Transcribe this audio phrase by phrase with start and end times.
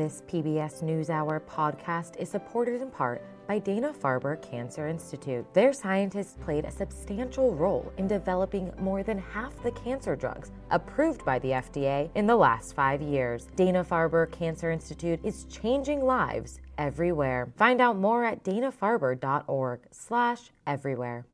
[0.00, 5.44] This PBS NewsHour podcast is supported in part by Dana Farber Cancer Institute.
[5.52, 11.22] Their scientists played a substantial role in developing more than half the cancer drugs approved
[11.26, 13.46] by the FDA in the last five years.
[13.56, 17.52] Dana Farber Cancer Institute is changing lives everywhere.
[17.58, 21.26] Find out more at danafarber.org/everywhere.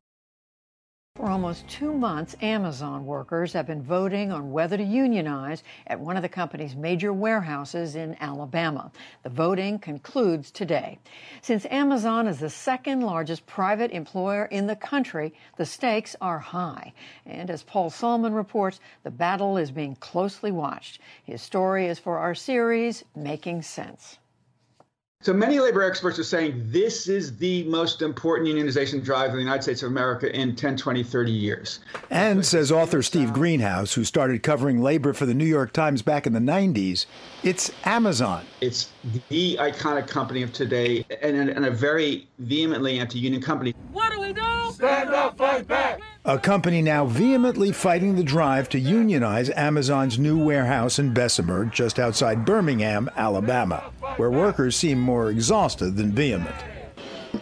[1.17, 6.15] For almost two months, Amazon workers have been voting on whether to unionize at one
[6.15, 8.91] of the company's major warehouses in Alabama.
[9.23, 10.99] The voting concludes today.
[11.41, 16.93] Since Amazon is the second largest private employer in the country, the stakes are high.
[17.25, 21.01] And as Paul Solman reports, the battle is being closely watched.
[21.23, 24.19] His story is for our series, Making Sense.
[25.21, 29.41] So many labor experts are saying this is the most important unionization drive in the
[29.41, 31.79] United States of America in 10, 20, 30 years.
[32.11, 36.27] And says author Steve Greenhouse, who started covering labor for the New York Times back
[36.27, 37.07] in the 90s,
[37.43, 38.45] it's Amazon.
[38.61, 38.91] It's
[39.29, 43.73] the iconic company of today and, and a very vehemently anti union company.
[43.91, 44.71] What do we do?
[44.71, 45.99] Stand up, fight back.
[46.25, 51.99] A company now vehemently fighting the drive to unionize Amazon's new warehouse in Bessemer, just
[51.99, 56.55] outside Birmingham, Alabama, where workers seem more exhausted than vehement.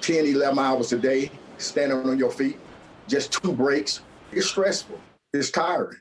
[0.02, 2.59] 10, 11 hours a day, standing on your feet,
[3.08, 4.02] just two breaks.
[4.32, 5.00] It's stressful,
[5.34, 5.98] it's tiring.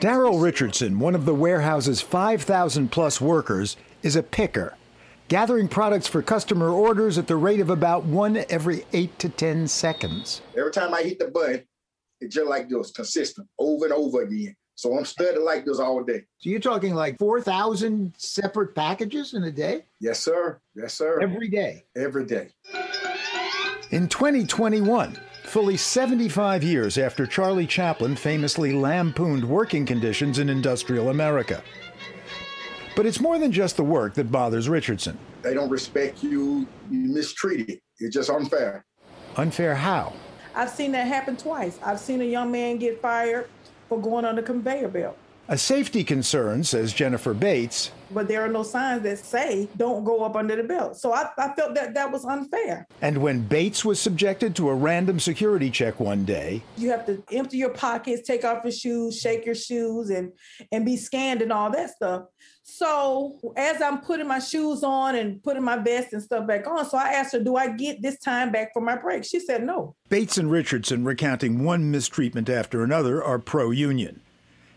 [0.00, 4.76] Daryl Richardson, one of the warehouse's 5,000 plus workers, is a picker,
[5.26, 9.66] gathering products for customer orders at the rate of about one every eight to 10
[9.66, 10.42] seconds.
[10.56, 11.64] Every time I hit the button,
[12.20, 14.54] it's just like this, consistent, over and over again.
[14.76, 16.24] So I'm studying like this all day.
[16.38, 19.84] So you're talking like 4,000 separate packages in a day?
[20.00, 20.60] Yes, sir.
[20.74, 21.20] Yes, sir.
[21.20, 21.84] Every day?
[21.96, 22.48] Every day.
[23.90, 31.62] In 2021, fully 75 years after Charlie Chaplin famously lampooned working conditions in industrial America.
[32.96, 35.18] But it's more than just the work that bothers Richardson.
[35.42, 37.80] They don't respect you, you mistreated.
[37.98, 38.84] It's just unfair.
[39.36, 40.12] Unfair how?
[40.56, 41.78] I've seen that happen twice.
[41.84, 43.48] I've seen a young man get fired
[43.88, 45.16] for going on the conveyor belt.
[45.46, 47.90] A safety concern, says Jennifer Bates.
[48.10, 50.96] But there are no signs that say don't go up under the belt.
[50.96, 52.86] So I, I felt that that was unfair.
[53.02, 57.22] And when Bates was subjected to a random security check one day, you have to
[57.30, 60.32] empty your pockets, take off your shoes, shake your shoes, and
[60.72, 62.22] and be scanned and all that stuff.
[62.62, 66.88] So as I'm putting my shoes on and putting my vest and stuff back on,
[66.88, 69.62] so I asked her, "Do I get this time back for my break?" She said,
[69.62, 74.22] "No." Bates and Richardson, recounting one mistreatment after another, are pro-union.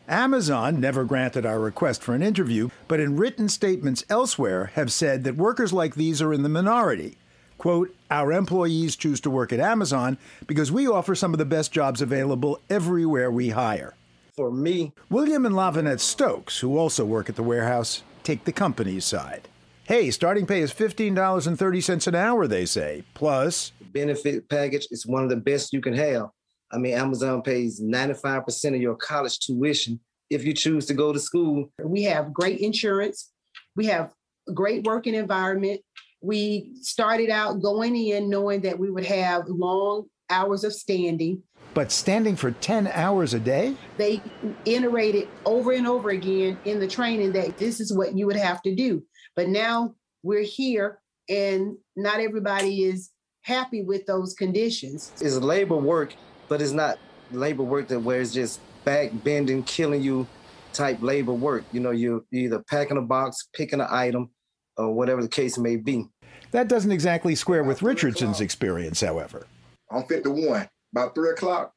[0.07, 5.25] Amazon never granted our request for an interview, but in written statements elsewhere have said
[5.25, 7.18] that workers like these are in the minority.
[7.57, 11.73] Quote, our employees choose to work at Amazon because we offer some of the best
[11.73, 13.96] jobs available everywhere we hire.
[14.34, 19.03] For me, William and Lavonette Stokes, who also work at the warehouse, take the company's
[19.03, 19.50] side.
[19.84, 23.03] Hey, starting pay is $15.30 an hour, they say.
[23.13, 26.29] Plus, benefit package is one of the best you can have.
[26.72, 31.19] I mean, Amazon pays 95% of your college tuition if you choose to go to
[31.19, 31.72] school.
[31.81, 33.31] We have great insurance.
[33.75, 34.13] We have
[34.50, 35.81] a great working environment.
[36.22, 41.41] We started out going in knowing that we would have long hours of standing.
[41.73, 43.75] But standing for 10 hours a day?
[43.97, 44.22] They
[44.66, 48.61] iterated over and over again in the training that this is what you would have
[48.63, 49.03] to do.
[49.35, 50.99] But now we're here
[51.29, 53.11] and not everybody is
[53.44, 55.13] happy with those conditions.
[55.22, 56.13] Is labor work,
[56.47, 56.97] but it's not
[57.31, 60.28] labor work that where it's just back bending, killing you
[60.74, 61.63] type labor work.
[61.72, 64.30] You know, you're either packing a box, picking an item,
[64.78, 66.06] or whatever the case may be.
[66.52, 69.47] That doesn't exactly square with Richardson's experience, however.
[69.91, 70.69] I'm 51.
[70.94, 71.74] About three o'clock,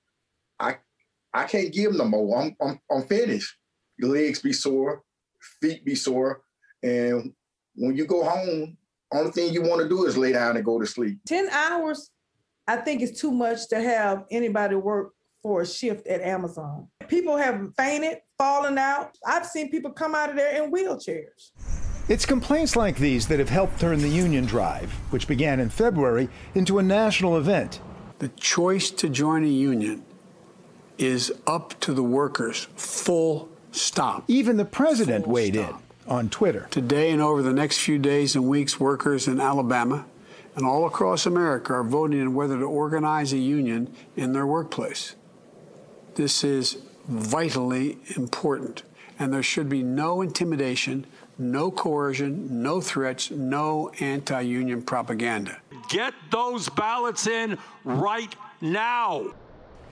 [0.58, 0.76] I
[1.34, 2.40] I can't give no more.
[2.40, 3.56] I'm I'm I'm finished.
[3.98, 5.02] Your legs be sore,
[5.60, 6.42] feet be sore,
[6.82, 7.32] and
[7.74, 8.76] when you go home,
[9.12, 11.18] only thing you want to do is lay down and go to sleep.
[11.26, 12.10] Ten hours,
[12.70, 16.86] I think, it's too much to have anybody work for a shift at Amazon.
[17.08, 19.18] People have fainted, fallen out.
[19.26, 21.50] I've seen people come out of there in wheelchairs.
[22.08, 26.28] It's complaints like these that have helped turn the union drive, which began in February,
[26.54, 27.80] into a national event.
[28.20, 30.04] The choice to join a union
[30.96, 34.22] is up to the workers, full stop.
[34.28, 35.82] Even the president full weighed stop.
[36.06, 36.68] in on Twitter.
[36.70, 40.06] Today and over the next few days and weeks, workers in Alabama
[40.56, 45.14] and all across America are voting on whether to organize a union in their workplace.
[46.14, 48.82] This is vitally important,
[49.18, 51.06] and there should be no intimidation,
[51.38, 55.58] no coercion, no threats, no anti union propaganda.
[55.88, 59.32] Get those ballots in right now.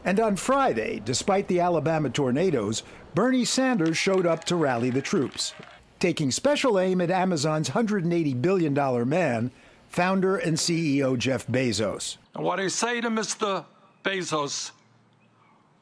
[0.05, 2.83] And on Friday, despite the Alabama tornadoes,
[3.15, 5.55] Bernie Sanders showed up to rally the troops.
[5.99, 9.51] taking special aim at Amazon's $180 billion man,
[9.89, 12.17] founder and CEO Jeff Bezos.
[12.35, 13.65] And what I say to Mr.
[14.05, 14.71] Bezos,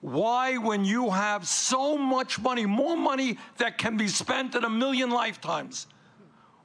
[0.01, 4.71] why, when you have so much money, more money that can be spent in a
[4.71, 5.87] million lifetimes,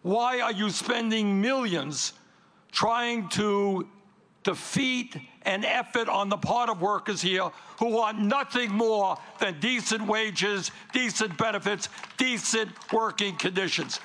[0.02, 2.14] why are you spending millions
[2.72, 3.88] trying to
[4.44, 7.50] defeat an effort on the part of workers here
[7.80, 14.00] who want nothing more than decent wages, decent benefits, decent working conditions?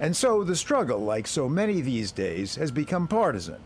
[0.00, 3.60] And so the struggle, like so many these days, has become partisan.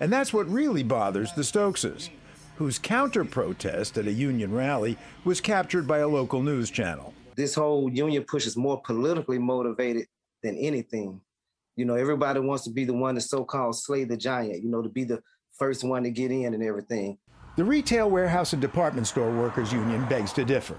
[0.00, 2.10] And that's what really bothers the Stokeses,
[2.56, 7.14] whose counter protest at a union rally was captured by a local news channel.
[7.36, 10.06] This whole union push is more politically motivated
[10.42, 11.20] than anything.
[11.76, 14.70] You know, everybody wants to be the one to so called slay the giant, you
[14.70, 15.22] know, to be the
[15.56, 17.16] first one to get in and everything.
[17.56, 20.76] The Retail Wholesale and Department Store Workers Union begs to differ.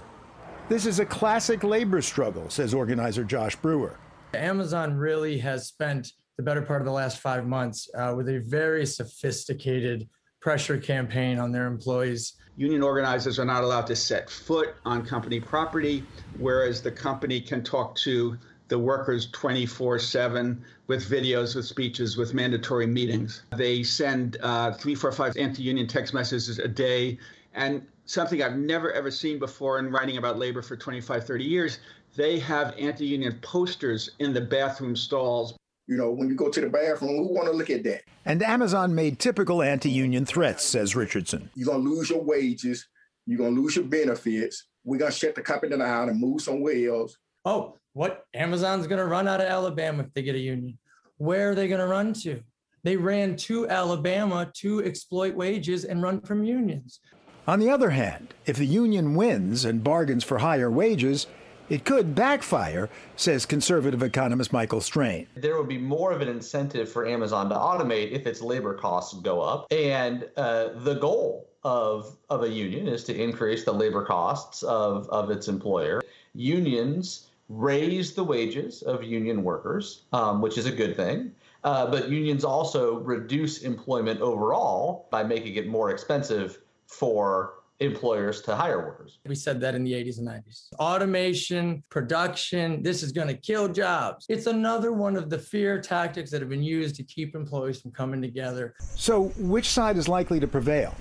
[0.68, 3.98] This is a classic labor struggle, says organizer Josh Brewer.
[4.34, 8.38] Amazon really has spent the better part of the last five months uh, with a
[8.40, 10.08] very sophisticated
[10.40, 12.34] pressure campaign on their employees.
[12.56, 16.04] Union organizers are not allowed to set foot on company property,
[16.38, 18.36] whereas the company can talk to
[18.68, 23.42] the workers 24 7 with videos, with speeches, with mandatory meetings.
[23.56, 27.18] They send uh, three, four, five anti union text messages a day.
[27.54, 31.78] And something I've never ever seen before in writing about labor for 25, 30 years,
[32.16, 35.54] they have anti union posters in the bathroom stalls.
[35.86, 38.02] You know, when you go to the bathroom, who want to look at that?
[38.24, 41.50] And Amazon made typical anti union threats, says Richardson.
[41.54, 42.86] You're going to lose your wages.
[43.26, 44.66] You're going to lose your benefits.
[44.84, 47.16] We're going to shut the company down and move somewhere else.
[47.44, 48.24] Oh, what?
[48.34, 50.78] Amazon's going to run out of Alabama if they get a union.
[51.18, 52.42] Where are they going to run to?
[52.84, 57.00] They ran to Alabama to exploit wages and run from unions.
[57.46, 61.26] On the other hand, if the union wins and bargains for higher wages,
[61.68, 65.26] it could backfire, says conservative economist Michael Strain.
[65.34, 69.18] There would be more of an incentive for Amazon to automate if its labor costs
[69.22, 69.66] go up.
[69.72, 75.08] And uh, the goal of, of a union is to increase the labor costs of,
[75.08, 76.00] of its employer.
[76.34, 81.34] Unions raise the wages of union workers, um, which is a good thing.
[81.64, 86.58] Uh, but unions also reduce employment overall by making it more expensive
[86.92, 89.18] for employers to hire workers.
[89.26, 90.72] We said that in the 80s and 90s.
[90.78, 94.26] Automation, production, this is going to kill jobs.
[94.28, 97.90] It's another one of the fear tactics that have been used to keep employees from
[97.90, 98.74] coming together.
[98.78, 100.94] So, which side is likely to prevail?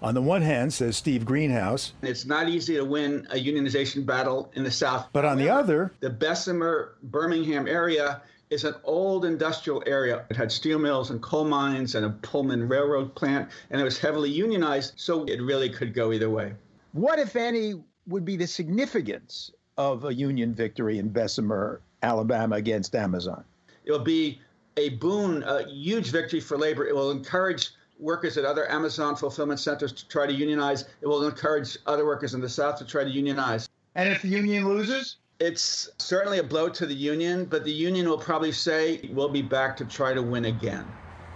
[0.00, 4.52] On the one hand, says Steve Greenhouse, it's not easy to win a unionization battle
[4.54, 5.08] in the South.
[5.12, 10.24] But on the other, the Bessemer Birmingham area is an old industrial area.
[10.30, 13.98] It had steel mills and coal mines and a Pullman railroad plant, and it was
[13.98, 16.54] heavily unionized, so it really could go either way.
[16.92, 17.74] What, if any,
[18.06, 23.44] would be the significance of a union victory in Bessemer, Alabama against Amazon?
[23.84, 24.40] It'll be
[24.76, 26.86] a boon, a huge victory for labor.
[26.86, 30.84] It will encourage workers at other Amazon fulfillment centers to try to unionize.
[31.00, 33.68] It will encourage other workers in the South to try to unionize.
[33.94, 35.16] And if the union loses?
[35.40, 39.40] It's certainly a blow to the union, but the union will probably say we'll be
[39.40, 40.84] back to try to win again.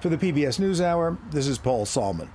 [0.00, 2.28] For the PBS NewsHour, this is Paul Solman.